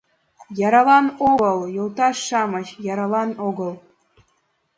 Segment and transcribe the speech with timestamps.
[0.67, 3.73] Яралан огыл, йолташ-шамыч, яралан огыл!